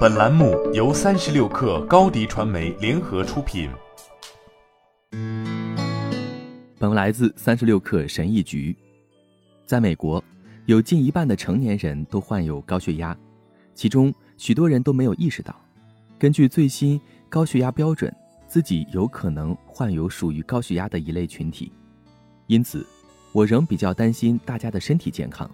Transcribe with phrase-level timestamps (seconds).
[0.00, 3.70] 本栏目由三十六氪高低传媒联合出品。
[6.78, 8.76] 本文来自三十六氪神译局。
[9.64, 10.22] 在美国，
[10.66, 13.16] 有近一半的成年人都患有高血压，
[13.74, 15.54] 其中许多人都没有意识到，
[16.18, 17.00] 根据最新
[17.30, 18.14] 高血压标准，
[18.46, 21.72] 自己有可能患有属于高血压的一类群体。
[22.48, 22.84] 因此，
[23.32, 25.50] 我仍比较担心大家的身体健康。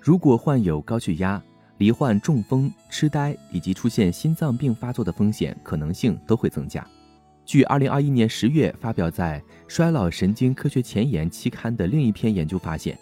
[0.00, 1.42] 如果患有高血压，
[1.78, 6.86] 罹患中风、痴呆以及出现心脏病发作的风险可能性都会增加。
[7.44, 12.98] 据2021年10月发表在《衰老神经科学前沿》期刊的另一篇研究发现，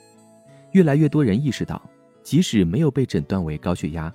[0.72, 1.80] 越来越多人意识到，
[2.22, 4.12] 即使没有被诊断为高血压，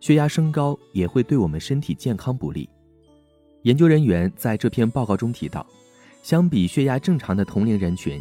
[0.00, 2.68] 血压升高也会对我们身体健康不利。
[3.62, 5.64] 研究人员在这篇报告中提到，
[6.22, 8.20] 相比血压正常的同龄人群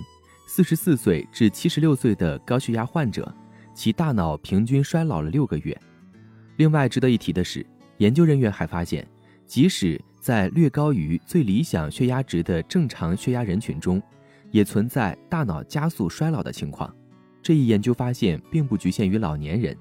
[0.50, 3.34] ，44岁至76岁的高血压患者。
[3.80, 5.74] 其大脑平均衰老了六个月。
[6.58, 7.66] 另外值得一提的是，
[8.00, 9.08] 研究人员还发现，
[9.46, 14.04] 即使在略高于最理想血压值的正常血压人群中，
[14.52, 16.94] 也存在大脑加速衰老的情况。
[17.42, 19.74] 这一研究发现并不局限于老年人。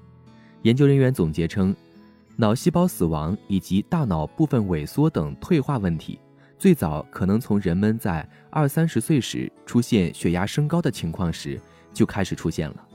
[0.61, 1.75] 研究人员总结称，
[2.37, 6.17] 脑细胞死亡以及大脑部分萎缩等退化问题，
[6.57, 11.59] 最早可能从人们在二三十岁时出现血压升高的情况时
[11.93, 12.85] 就开始出现了。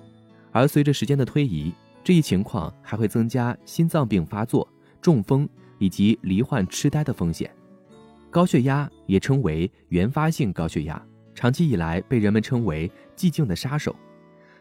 [0.54, 1.74] 而随着时间的推移，
[2.04, 4.66] 这一情况还会增加心脏病发作、
[5.00, 7.50] 中风以及罹患痴呆的风险。
[8.30, 13.96] 高血压也称为原发性高血压，长期以来被人们称为“寂静的杀手”。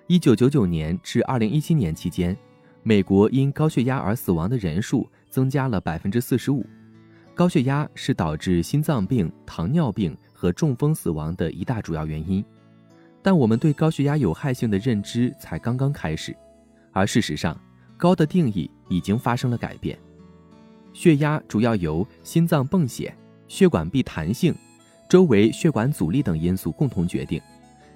[0.08, 2.36] 一九九九年至二零一七年期间，
[2.82, 6.66] 美国因高血压而死亡的人数增加了百分之四十五。
[7.36, 12.44] 高血压是导致心脏病、糖尿病和中风死亡的一大主要原因。
[13.24, 16.36] 但我们对高血压有害性的认知才刚刚开始，
[16.92, 17.58] 而事实上，
[17.96, 19.98] 高的定义已经发生了改变。
[20.92, 23.16] 血压主要由心脏泵血、
[23.48, 24.54] 血管壁弹性、
[25.08, 27.42] 周围血管阻力等因素共同决定。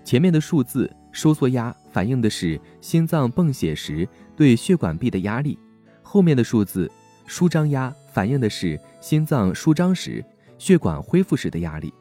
[0.06, 5.60] 前面的数字收缩压反映的是心脏泵血时对血管壁的压力，
[6.02, 6.90] 后面的数字
[7.26, 10.24] 舒张压反映的是心脏舒张时
[10.58, 11.94] 血管恢复时的压力。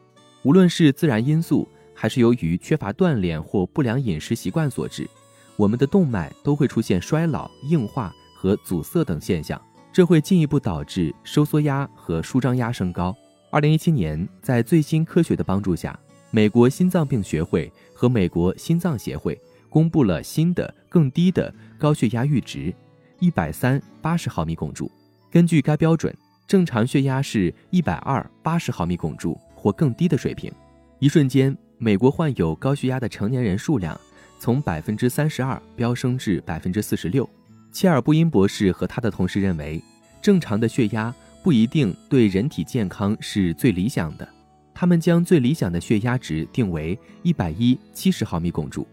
[0.43, 1.67] 无论是自然因素。
[1.99, 5.09] 还是由于缺乏锻炼或不良饮食习惯所致，
[5.55, 9.59] 我们的动脉都会出现衰老、硬化和阻塞等现象，
[9.91, 13.15] 这会进一步导致收缩压和舒张压升高。
[13.49, 15.99] 二零一七年，在最新科学的帮助下，
[16.29, 19.35] 美国心脏病学会和美国心脏协会
[19.67, 22.71] 公布了新的更低的高血压阈值，
[23.19, 24.91] 一百三八十毫米汞柱。
[25.31, 26.15] 根据该标准，
[26.45, 30.53] 正常血压是一百二八十毫米汞柱或更低的水平。
[30.99, 31.57] 一瞬间。
[31.79, 33.99] 美国患有高血压的成年人数量
[34.39, 37.27] 从百分之三十二飙升至百分之四十六。
[37.71, 39.79] 切尔布因博士和他的同事认为，
[40.19, 44.27] 正常的血压不一定对人体健康是最理想的。
[44.73, 48.87] 他们将最理想的血压值定为一百一七十毫米汞柱。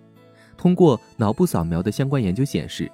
[0.57, 2.91] 通过脑部扫描的相关研究显示，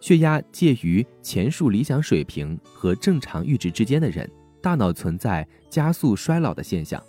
[0.00, 4.30] 血压介于前述理想水平和正常阈值之间的人，
[4.62, 7.02] 大脑存在加速衰老的现象。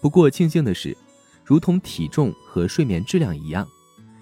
[0.00, 0.96] 不过，庆幸的是。
[1.44, 3.68] 如同体重和睡眠质量一样，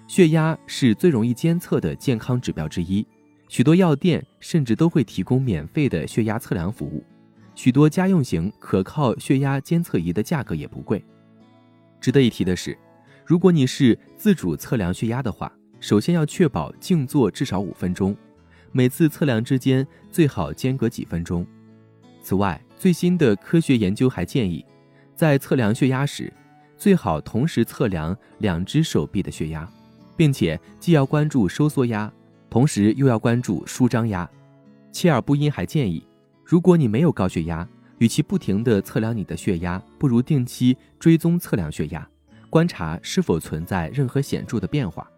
[0.07, 3.05] 血压是最容易监测的健康指标之一。
[3.47, 7.03] 许多药店甚至都会提供免费的血压测量服务。
[7.55, 11.03] 许多家用型可靠血压监测仪的价格也不贵。
[12.01, 12.77] 值得一提的是，
[13.25, 18.15] 如果你是自主测量血压的话，首先要确保静坐至少五分钟，
[18.71, 21.45] 每次测量之间最好间隔几分钟。
[22.21, 24.65] 此外，最新的科学研究还建议，
[25.15, 26.33] 在测量血压时。
[26.83, 29.65] 最好同时测量两只手臂的血压，
[30.17, 32.11] 并且既要关注收缩压，
[32.49, 34.29] 同时又要关注舒张压。
[34.91, 36.05] 切尔布因还建议，
[36.43, 37.65] 如果你没有高血压，
[37.99, 42.05] 与其不停地测量你的血压，不如定期追踪测量血压，
[42.49, 45.09] 观察是否存在任何显著的变化，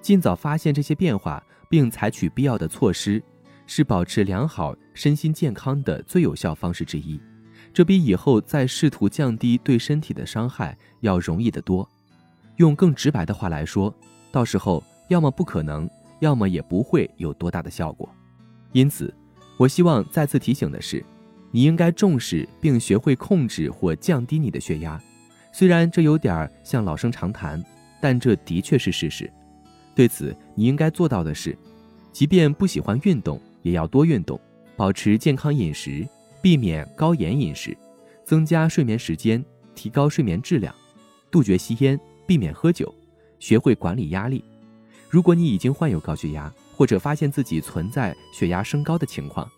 [0.00, 3.20] 尽早发现这些变化，并采取必要的措施，
[3.66, 7.20] 是保持良好身心健康的最有效方式之一。
[7.72, 11.88] 这比以后再试图降低对身体的伤害要容易得多。
[12.56, 13.92] 用更直白的话来说，
[14.30, 15.88] 到时候要么不可能，
[16.20, 18.08] 要么也不会有多大的效果。
[18.72, 19.12] 因此，
[19.56, 21.04] 我希望再次提醒的是，
[21.50, 25.00] 你应该重视并学会控制或降低你的血压。
[25.50, 27.62] 虽然这有点像老生常谈，
[28.00, 29.30] 但这的确是事实。
[29.94, 31.56] 对此，你应该做到的是，
[32.12, 34.38] 即便不喜欢运动，也要多运动，
[34.76, 36.06] 保持健康饮食。
[36.42, 37.76] 避免高盐饮食，
[38.24, 39.42] 增加睡眠时间，
[39.74, 40.74] 提高睡眠质量，
[41.30, 42.92] 杜绝吸烟，避免喝酒，
[43.38, 44.44] 学会管理压力。
[45.08, 49.48] 如果你已经患有高血压，或者发现自己存在血压升高的情况，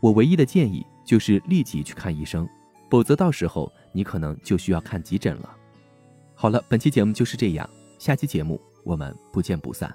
[0.00, 2.48] 我唯一的建议就是立即去看医生，
[2.90, 5.56] 否则到时候你可能就需要看急诊了。
[6.34, 7.68] 好了，本期节目就是这样，
[7.98, 9.94] 下期节目我们不见不散。